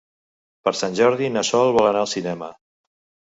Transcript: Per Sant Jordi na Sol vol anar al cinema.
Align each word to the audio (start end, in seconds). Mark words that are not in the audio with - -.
Per 0.67 0.71
Sant 0.77 0.95
Jordi 0.99 1.27
na 1.35 1.45
Sol 1.51 1.71
vol 1.77 1.89
anar 1.91 2.01
al 2.05 2.11
cinema. 2.17 2.49